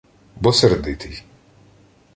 —Бо 0.41 0.53
сердитий. 0.53 1.23